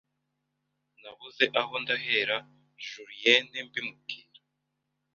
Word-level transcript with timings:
nabuze 1.01 1.43
aho 1.61 1.73
ndahera 1.83 2.37
Julienne 2.87 3.57
mbimubwira 3.67 4.39